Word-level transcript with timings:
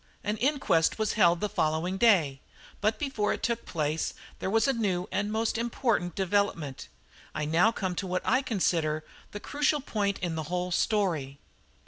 An 0.23 0.37
inquest 0.37 0.97
was 0.97 1.13
held 1.13 1.35
on 1.35 1.39
the 1.41 1.49
following 1.49 1.97
day, 1.99 2.41
but 2.81 2.97
before 2.97 3.33
it 3.33 3.43
took 3.43 3.65
place 3.67 4.15
there 4.39 4.49
was 4.49 4.67
a 4.67 4.73
new 4.73 5.07
and 5.11 5.31
most 5.31 5.59
important 5.59 6.15
development. 6.15 6.87
I 7.35 7.45
now 7.45 7.71
come 7.71 7.93
to 7.97 8.07
what 8.07 8.23
I 8.25 8.41
consider 8.41 9.05
the 9.29 9.39
crucial 9.39 9.79
point 9.79 10.17
in 10.17 10.33
the 10.33 10.41
whole 10.49 10.71
story. 10.71 11.37